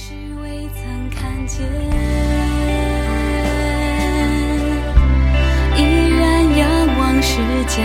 [0.00, 1.60] 是未曾看见，
[5.76, 7.82] 依然仰望世家，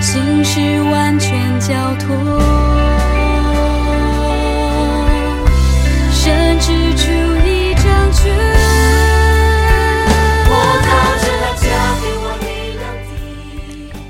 [0.00, 2.16] 心是完全交托，
[6.10, 7.12] 甚至出
[7.46, 8.45] 一张卷。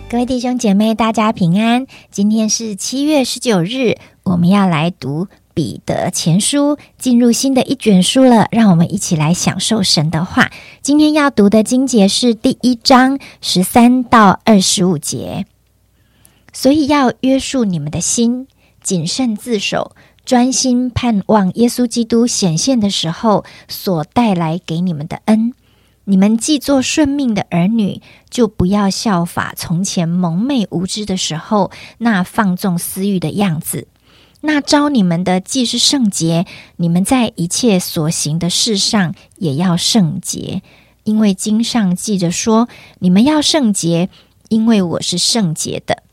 [0.09, 1.88] 各位弟兄姐妹，大家平安。
[2.12, 8.47] 今天是七月十九日，我们要来读彼得前书，进入新的一卷书了。
[8.52, 10.52] 让我们一起来享受神的话。
[10.80, 15.45] 今天要读的经节是第一章十三到二十五节。
[16.52, 18.47] 所以要约束你们的心，
[18.80, 25.52] 谨慎自守，专心盼望耶稣基督显现的时候所带来给你们的恩。
[26.09, 33.88] 你们既做顺命的儿女，就不要效法从前蒙昧无知的时候那放纵私欲的样子。
[34.42, 40.62] 那招你们的既是圣洁，你们在一切所行的事上也要圣洁，
[41.03, 42.69] 因为经上记着说：
[43.00, 44.08] 你们要圣洁，
[44.48, 46.05] 因为我是圣洁的。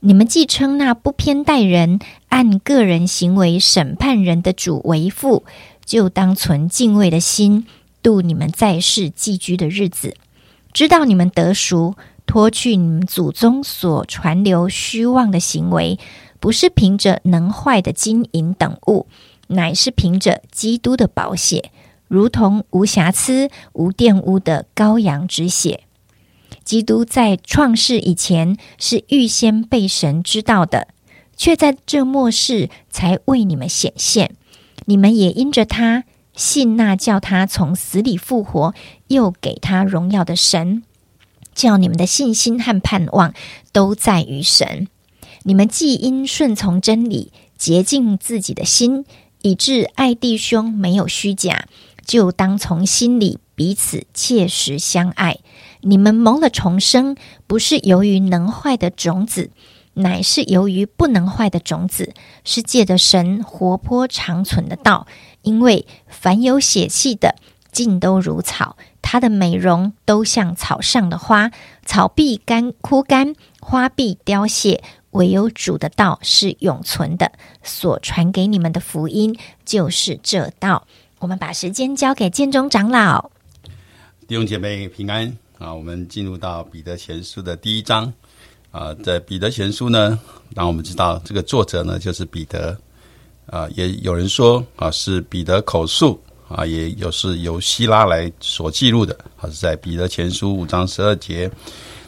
[0.00, 1.98] 你们既称那不偏待人、
[2.28, 5.44] 按个人行为审判人的主为父，
[5.86, 7.66] 就当存敬畏的心
[8.02, 10.16] 度你们在世寄居的日子，
[10.72, 11.94] 知道你们得赎，
[12.26, 15.98] 脱去你们祖宗所传流虚妄的行为，
[16.38, 19.06] 不是凭着能坏的金银等物，
[19.48, 21.70] 乃是凭着基督的宝血，
[22.08, 25.84] 如同无瑕疵、无玷污的羔羊之血。
[26.64, 30.88] 基督在创世以前是预先被神知道的，
[31.36, 34.36] 却在这末世才为你们显现。
[34.84, 36.04] 你们也因着他
[36.40, 38.74] 信那叫他从死里复活，
[39.08, 40.82] 又给他荣耀的神，
[41.54, 43.34] 叫你们的信心和盼望
[43.72, 44.88] 都在于神。
[45.42, 49.04] 你们既因顺从真理，洁净自己的心，
[49.42, 51.66] 以致爱弟兄没有虚假，
[52.06, 55.40] 就当从心里彼此切实相爱。
[55.82, 59.50] 你们蒙了重生，不是由于能坏的种子，
[59.92, 62.14] 乃是由于不能坏的种子，
[62.44, 65.06] 是借着神活泼长存的道。
[65.42, 67.36] 因为凡有血气的，
[67.72, 71.50] 尽都如草，它的美容都像草上的花，
[71.84, 74.82] 草必干枯干，花必凋谢。
[75.12, 77.32] 唯有主的道是永存的，
[77.64, 80.86] 所传给你们的福音就是这道。
[81.18, 83.32] 我们把时间交给建中长老。
[84.28, 85.74] 弟兄姐妹平安啊！
[85.74, 88.12] 我们进入到彼得前书的第一章
[88.70, 90.16] 啊，在彼得前书呢，
[90.54, 92.80] 让我们知道这个作者呢就是彼得
[93.50, 101.50] 啊，也有人说啊是彼得口述啊，也有是由希拉来所记录的啊，是在彼得前书五章十二节，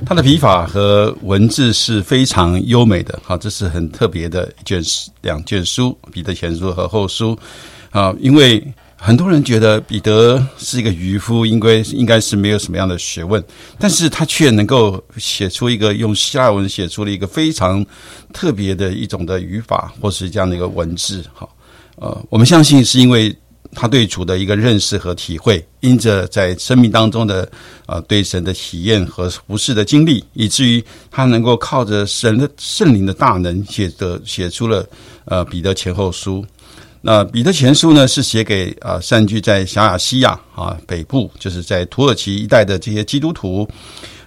[0.07, 4.83] 他的笔法和文字是非常优美的啊，这是很特别的一卷
[5.21, 7.39] 两卷书，彼得前书和后书
[7.91, 8.65] 啊，因为。
[9.05, 13.43] 很多人觉得彼得是一个渔夫，应该应该是没有什么样的学问，
[13.77, 17.85] 但是他却能够写出一个用希腊文写出了一个非常
[18.33, 21.25] 特别的一种的语法，或是这样的一个文字。
[21.35, 21.49] 哈，
[21.97, 23.37] 呃，我们相信是因为
[23.73, 27.51] 他对主的一个认识和体会，因着在生命当中的
[27.87, 34.89] 呃对神的体验和服侍的经历，以至于他能够靠着神的圣灵的大能，写的写出了
[35.25, 36.47] 呃彼得前后书。
[37.05, 43.69] 那彼得前书呢，是写给啊散居在小亚细亚啊北部，就是在土耳其一带的这些基督徒。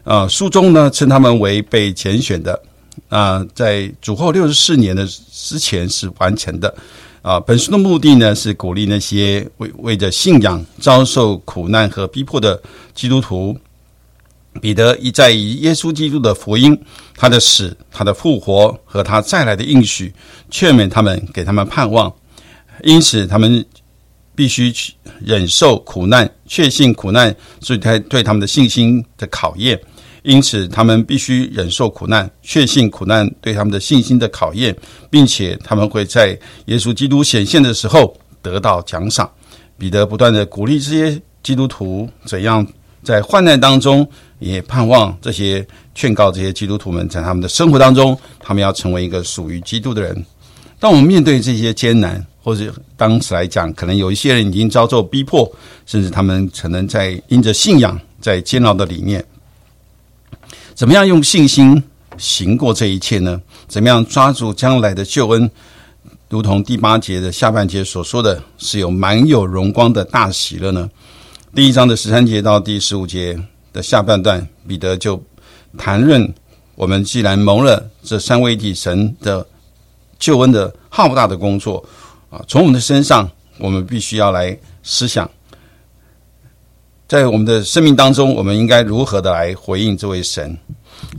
[0.04, 2.62] 啊，书中呢称他们为被拣选的。
[3.08, 6.76] 啊，在主后六十四年的之前是完成的。
[7.22, 12.62] 啊，本书的目的呢是鼓励那些为为着信仰遭受苦难和逼迫的
[12.94, 13.58] 基督徒。
[14.62, 16.78] 彼得一再以耶稣基督的福音、
[17.18, 20.14] 他的死、他的复活和他再来的应许，
[20.50, 22.14] 劝勉他们，给他们盼望。
[22.84, 23.64] 因此，他们
[24.36, 29.80] 必须去忍受苦难，确信苦难是他对他们的信心的考验。
[30.24, 34.76] 因此，他们必须忍受苦难，确信苦难对他们的信心的考验，
[35.10, 39.30] 并且他们会在耶稣基督显现的时候得到奖赏。
[39.78, 42.66] 彼得不断的鼓励这些基督徒怎样
[43.04, 44.08] 在患难当中，
[44.40, 45.64] 也盼望这些
[45.94, 50.26] 劝告这些基督徒们在他们的生活当中，他们要成为一个属于基督的人。
[50.80, 55.52] 当我们面对这些艰难，或者当时来讲，可能有一些人已经遭受逼迫，
[55.88, 59.26] 甚至他们可能在因着信仰在煎熬的里面，
[60.76, 61.84] 怎么样用信心
[62.20, 63.42] 行过这一切呢？
[63.68, 65.50] 怎么样抓住将来的救恩？
[66.30, 70.88] 如同第八节的下半节所说的是有满有荣光的大喜乐呢？
[71.56, 73.36] 第一章的十三节到第十五节
[73.74, 75.20] 的下半段，彼得就
[75.80, 76.32] 谈论
[76.76, 79.44] 我们既然蒙了这三位一体神的
[80.20, 81.84] 救恩的浩大的工作
[82.30, 85.30] 啊，从我们的身上，我们必须要来思想，
[87.08, 90.58] 在我们的生命当中，我们应该如何的来回应这位神。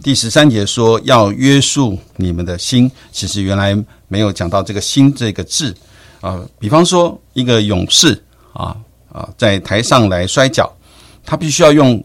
[0.03, 3.76] 第十三节说要约束你们的心，其实原来
[4.08, 5.75] 没有讲到这个“心”这个字
[6.20, 6.43] 啊。
[6.58, 8.20] 比方说，一个勇士
[8.52, 8.76] 啊
[9.12, 10.70] 啊，在台上来摔跤，
[11.25, 12.02] 他必须要用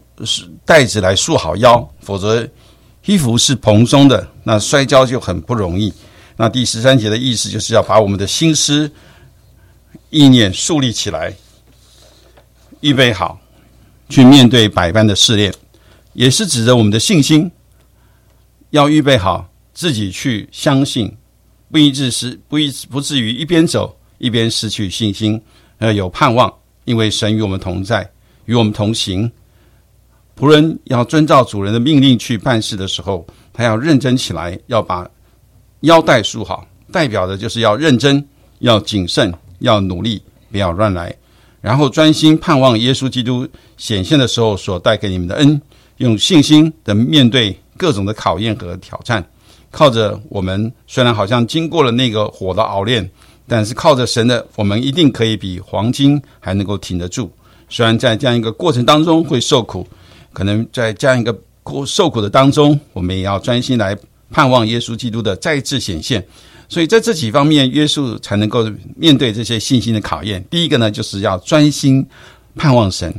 [0.64, 2.46] 带子来束好腰，否则
[3.06, 5.92] 衣服是蓬松的，那摔跤就很不容易。
[6.36, 8.90] 那第十三节的意思就是要把我们的心思、
[10.10, 11.34] 意念树立起来，
[12.80, 13.40] 预备好
[14.08, 15.52] 去面对百般的试炼，
[16.14, 17.50] 也是指着我们的信心。
[18.70, 21.16] 要预备好自己去相信，
[21.70, 25.40] 不一致是不一不至于一边走一边失去信心，
[25.78, 26.52] 呃有盼望，
[26.84, 28.10] 因为神与我们同在，
[28.46, 29.30] 与我们同行。
[30.38, 35.06] 仆人要遵照主人的命令去办事的时候，他要认真起来，要把
[35.82, 38.26] 腰带束好，代表的就是要认真、
[38.58, 40.20] 要谨慎、要努力，
[40.50, 41.14] 不要乱来，
[41.60, 43.46] 然后专心盼望耶稣基督
[43.76, 45.60] 显现的时候所带给你们的恩，
[45.98, 47.56] 用信心的面对。
[47.78, 49.24] 各种的考验和挑战，
[49.72, 53.10] 靠着我们虽然好像经过了那个火的熬炼，
[53.48, 57.32] 但是靠着神的，我们一定可以比黄金还能够挺得住。
[57.68, 59.84] 虽然在这样一个过程当中会受苦，
[60.32, 63.96] 可能在这样一个过受苦的当中，我们也要专心来
[64.32, 66.26] 盼望耶稣基督的再次显现。
[66.68, 70.42] 所以在这几方面约束才能够面对这些信心的考验。
[70.50, 72.04] 第一个呢，就是要专心
[72.56, 73.14] 盼望神，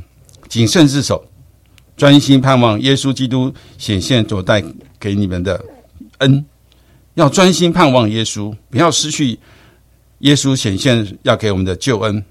[0.50, 1.24] 谨慎自守。
[1.96, 4.64] 专心盼望耶稣基督显现所带
[5.00, 5.64] 给你们的
[6.18, 6.44] 恩，
[7.14, 9.38] 要专心盼望耶稣，不要失去
[10.20, 12.26] 耶稣显现要给我们的救恩。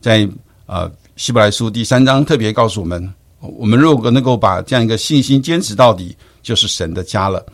[0.00, 0.28] 在
[0.66, 7.44] 呃希伯来书第三章特别告诉我们，我们如果能够把这样一个信心坚持到底，就是神的家了，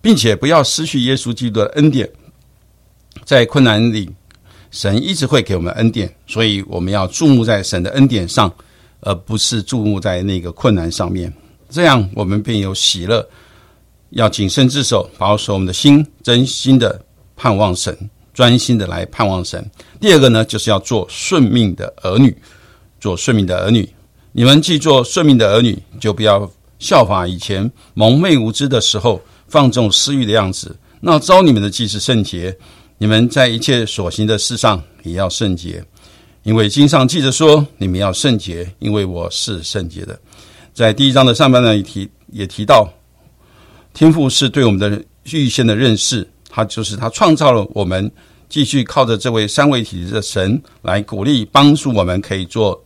[0.00, 2.10] 并且不要失去耶稣基督的恩典。
[3.24, 4.10] 在困难里，
[4.70, 8.52] 神一直会给我们恩典，所以我们要注目在神的恩典上。
[9.00, 11.32] 而不是注目在那个困难上面，
[11.70, 13.24] 这样我们便有喜乐。
[14.10, 17.00] 要谨慎自守，保守我们的心，真心的
[17.36, 17.96] 盼望神，
[18.34, 19.64] 专心的来盼望神。
[20.00, 22.36] 第二个呢，就是要做顺命的儿女，
[22.98, 23.88] 做顺命的儿女。
[24.32, 30.76] 你们既做顺命的儿女，就不要效法以前蒙昧无知的时候放纵私欲的样子。
[31.00, 32.56] 那招你们的既是圣洁，
[32.98, 35.84] 你们在一切所行的事上也要圣洁。
[36.44, 40.18] 因为经上记着说，你们要圣洁，因为我是圣洁的。
[40.72, 42.88] 在第一章的上半段也提也提到，
[43.92, 48.10] 天赋是对我们的预先的认识，他就是他创造了我们，
[48.48, 52.82] 继续靠着这位三位体的神来鼓励帮助我们，可以做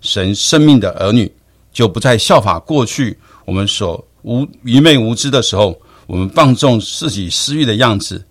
[0.00, 1.30] 神生命的儿女，
[1.72, 5.78] 就不再效法过去我们所无愚昧无知的时候，
[6.12, 8.22] 我们放纵自己私欲的样子。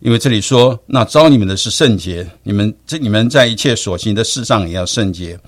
[0.00, 5.40] 因为这里说，那招你们的是圣洁，你们这你们在一切所行的事上也要圣洁。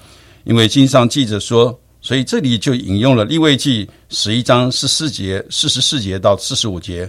[0.45, 7.07] 因为经上记着说，所以这里就引用了立位记十一章十四节、四十四节到四十五节，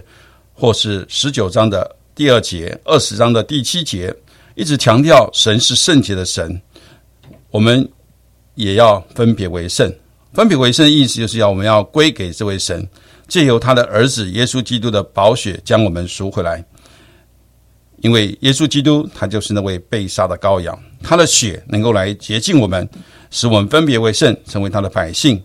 [0.52, 4.14] 或是十九章的第二节、二十章的第七节，
[4.54, 6.60] 一直强调神是圣洁的神。
[7.50, 7.90] 我们
[8.54, 9.90] 也要分别为圣，
[10.34, 12.86] 分别为圣的意思就是要我们要归给这位神，
[13.32, 16.62] 借由他的儿子耶稣基督的宝血将我们赎回来。
[18.02, 22.86] 因为耶稣基督他就是那位被杀的羔羊，他的血能够来洁净我们，
[23.30, 25.42] 使我们分别为圣，成为他的百姓。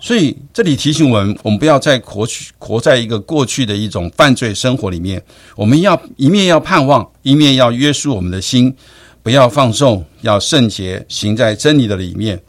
[0.00, 5.22] 所以这里提醒我们，我们不要再活去活在一个过去的一种犯罪生活里面。
[5.56, 8.74] 我们要一面要盼望，一面要约束我们的心，
[9.22, 12.40] 不要放纵，要圣洁，行在真理的里面。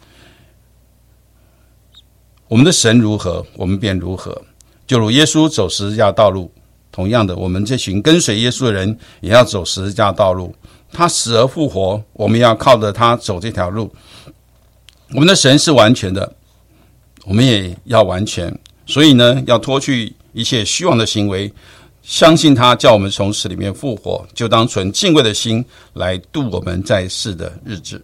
[2.48, 4.40] 我们的神如何，我们便如何。
[4.86, 6.52] 就如耶稣走十字架道路。
[6.92, 10.56] 同样的，我们这群跟随耶稣的人也要走十字架道路。
[10.94, 13.94] 他死而复活，我们要靠着他走这条路。
[15.10, 16.34] 我们的神是完全的，
[17.26, 18.58] 我们也要完全。
[18.86, 21.52] 所以呢，要脱去一切虚妄的行为，
[22.02, 28.02] 相信他叫我们从死里面复活，就当存敬畏的心来度我们在世的日子。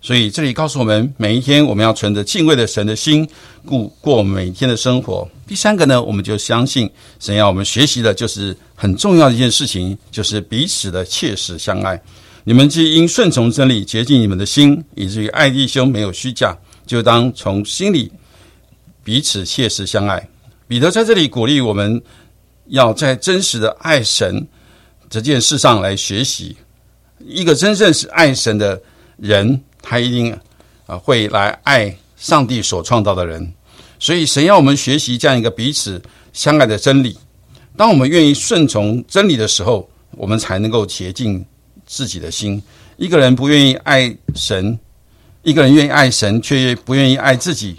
[0.00, 3.28] 所以这里告诉我们，每一天我们要存着敬畏的神的心，
[3.66, 5.28] 过过每一天的生活。
[5.46, 6.88] 第三个呢，我们就相信
[7.18, 12.00] 神要我们学习的，就是很重要的一件事情，就是彼此的切实相爱。
[12.44, 18.10] 你们既因顺从真理洁净你们的心，以至于爱弟兄没有虚假，就当从心里
[19.02, 20.28] 彼此切实相爱。
[20.68, 22.00] 彼得在这里鼓励我们，
[22.66, 24.46] 要在真实的爱神
[25.10, 26.56] 这件事上来学习。
[27.26, 28.80] 一个真正是爱神的
[29.16, 29.60] 人。
[29.82, 30.36] 他一定
[30.86, 33.52] 啊会来爱上帝所创造的人，
[33.98, 36.00] 所以神要我们学习这样一个彼此
[36.32, 37.16] 相爱的真理，
[37.76, 41.44] 当我们愿意顺从真理的时候，我们才能够洁净
[41.86, 42.62] 自己的心。
[42.96, 44.76] 一个人不愿意爱神，
[45.42, 47.76] 一个人愿意爱神，却不愿意爱自己，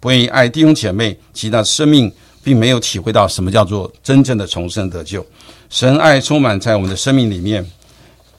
[0.00, 2.12] 不愿意爱弟兄姐妹，其他生命
[2.42, 5.24] 并没有体会到什么叫做真正的重生得救。
[5.70, 7.64] 神爱充满在我们的生命里面，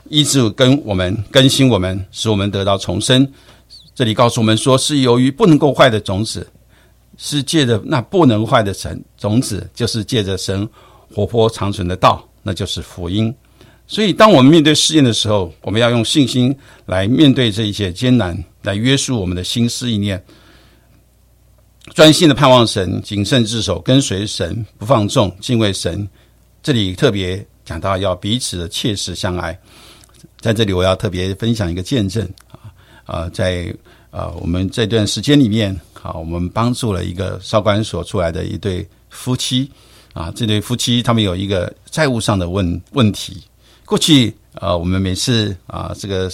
[0.10, 3.28] 医治跟我们更新我们，使我们得到重生。
[3.96, 6.48] 这里告诉我们说，是由于不能够坏的种子，
[7.18, 10.68] 是借着那不能坏的神种子，就是借着神
[11.14, 13.34] 活泼长存的道，那就是福音。
[13.88, 20.22] 所以，当我们面对试验的时候，我们要用信心来面对这一些艰难，来约束我们的心思意念，
[21.94, 26.08] 专心的盼望神，谨慎自守，跟随神，不放纵，敬畏神。
[26.62, 29.58] 这里特别讲到要彼此的切实相爱。
[30.40, 32.72] 在这里，我要特别分享一个见证啊
[33.06, 33.74] 啊，在
[34.12, 39.70] 啊我们这段时间里面，啊，我们帮助了一个少管所出来的一对夫妻
[40.14, 43.44] 啊，这对夫妻他们有一个债务上的问问题。
[43.86, 46.30] 过去啊，我们每次啊，这个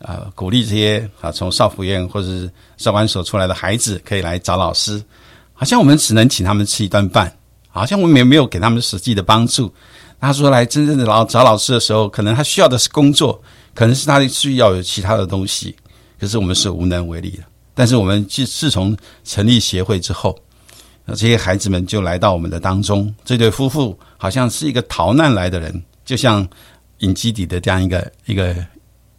[0.00, 5.02] 啊，鼓励这些啊，从少府院或者是少管所出来的孩子，可以来找老师。
[5.52, 7.32] 好像我们只能请他们吃一顿饭，
[7.74, 9.72] 好像我们也没有给他们实际的帮助。
[10.20, 13.42] 他说来真正的老找老师的时候，可能他需要的是工作，
[13.74, 15.76] 可能是他需要有其他的东西，
[16.18, 17.42] 可是我们是无能为力的。
[17.74, 20.38] 但是我们自自从成立协会之后，
[21.08, 23.14] 这些孩子们就来到我们的当中。
[23.24, 26.48] 这对夫妇好像是一个逃难来的人，就像。
[26.98, 28.54] 引基底的这样一个一个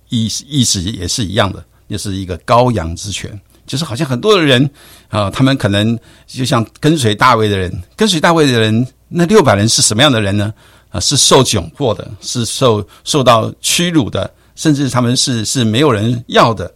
[0.07, 3.29] 意意思也是一样的，就是一个羔羊之权，
[3.65, 4.69] 就是好像很多的人
[5.09, 10.53] 啊，他们可能就像跟随大卫的人，跟随大卫的人，那六百人是什么样的人呢？
[10.89, 16.73] 啊，是受窘迫的，是受受到屈辱的，甚至他们是是没有人要的，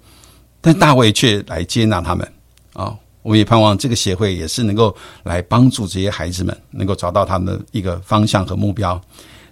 [0.60, 2.28] 但大卫却来接纳他们
[2.74, 2.94] 啊！
[3.22, 9.00] 我们也盼望这个协会也是能够来帮助这些孩子们，能够找到他们的一个方向和目标。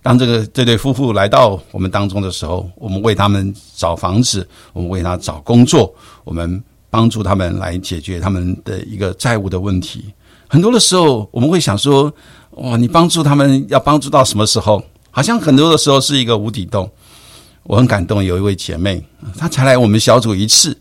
[0.01, 10.05] 当这个这对夫妇来到我们当中的时候，我们为他们找房子，我们为他找工作，我们帮助他们来解决他们的一个债务的问题。
[10.47, 12.13] 很多的时候，我们会想说：
[12.51, 14.83] 哇，你帮助他们要帮助到什么时候？
[15.11, 16.89] 好像很多的时候是一个无底洞。
[17.63, 19.03] 我很感动，有一位姐妹，
[19.37, 20.77] 她才来我们小组一次。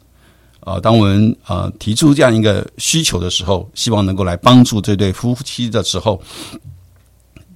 [0.60, 6.22] 啊，当我们呃提出这样一个需求的时候，希望能够来帮助这对夫妻的时候，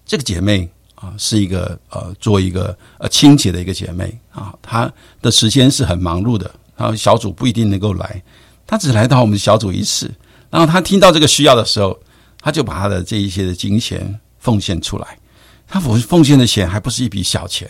[0.04, 0.68] 这个姐妹。
[0.96, 4.92] 啊，是一个呃，做一个呃清洁的一个姐妹啊，她
[5.22, 8.22] 的时间是很忙碌的，然后小组不一定能够来，
[8.70, 10.08] 他只来到我们小组一次，
[10.48, 11.98] 然后他听到这个需要的时候，
[12.40, 15.18] 他就把他的这一些的金钱奉献出来，
[15.66, 17.68] 他奉奉献的钱还不是一笔小钱，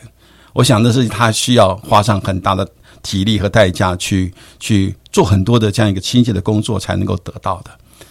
[0.53, 2.69] 我想的是他需要花上很大的
[3.03, 7.71] 体力和代价去去做很多的这样一个清洁的工作才能够得到的，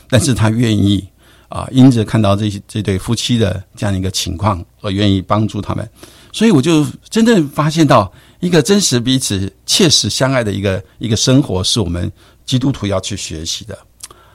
[0.09, 1.07] 但是他愿意。
[1.49, 5.89] 啊，因着看到这些这对夫妻的这样一个情况，而愿意帮助他们，
[6.31, 12.11] 所以我就真正发现到一个真实彼此切实相爱的一个一个生活，是我们
[12.49, 13.77] 基督徒要去学习的。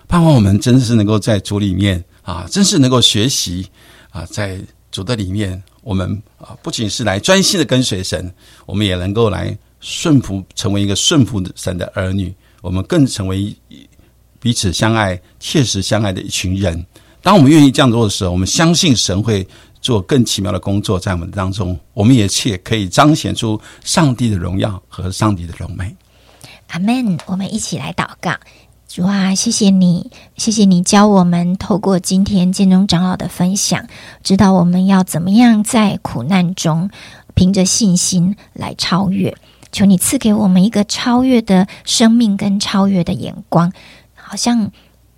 [0.06, 3.66] 盼望我们真的是能够在主里面啊，真是能够学习
[4.10, 4.60] 啊，在
[4.92, 8.32] 主的里面，我们啊不仅是来专心的跟随神，
[8.66, 13.52] 我们也能够来顺服，成为一个顺服神的儿女，我们更成为
[14.38, 16.86] 彼此相爱、切实相爱的一群人。
[17.20, 19.44] 当我们愿意这样做的时候，我们相信神会
[19.80, 21.76] 做更奇妙的工作在我们当中。
[21.92, 25.92] 我们也切可以彰显出上帝的荣耀和上帝的荣美。
[26.74, 27.18] 阿门。
[27.26, 28.34] 我们一起来祷告，
[28.88, 33.86] 主啊，谢谢你，谢谢你教我们透过今天建中长老的分享，
[34.24, 36.90] 知道我们要怎么样在苦难中
[37.34, 39.36] 凭着信心来超越。
[39.70, 43.72] 求你赐给我们一个超越的生命跟超越的眼光，
[44.14, 44.72] 好像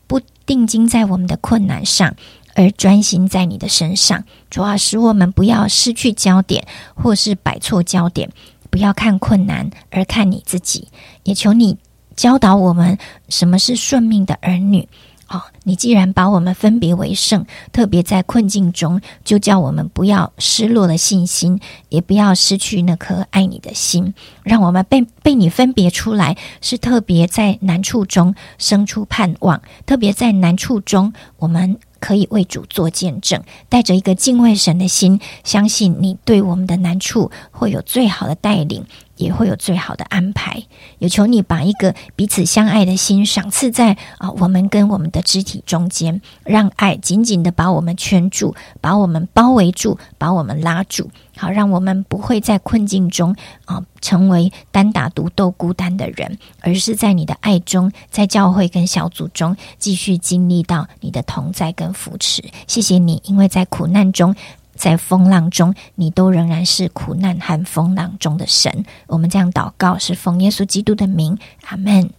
[0.06, 0.20] 不。
[0.46, 2.14] 定睛在我们的困难上，
[2.54, 8.30] 而专心在你的身上，主啊使我们不要失去焦点，或是摆错焦点。
[8.76, 10.88] 不要看困难，而看你自己。
[11.22, 11.78] 也求你
[12.14, 12.98] 教导我们
[13.30, 14.86] 什么是顺命的儿女。
[15.28, 38.84] 哦，你既然把我们分别为圣，特别在困境中，就叫我们不要失落了信心，也不要失去那颗爱你的心，让我们被被你分别出来，是特别在难处中生出盼望，特别在难处中，我们可以为主做见证，带着一个敬畏神的心，相信你对我们的难处会有最好的带领。
[39.16, 40.62] 也会有最好的安排。
[40.98, 51.10] 有求你把一个彼此相爱的心赏赐在啊，我们跟我们的肢体中间，让爱紧紧的把我们圈住，把我们包围住，把我们拉住。
[51.38, 62.42] 好，让我们不会在困境中啊，成为单打独斗、孤单的人，而是在你的爱中，在教会跟小组中继续经历到你的同在跟扶持。
[62.66, 64.34] 谢谢你，因为在苦难中。
[64.76, 68.84] 在风浪中，你都仍然是苦难和风浪中的神。
[69.06, 72.10] 我们这样祷告，是奉耶稣基督的名，阿门。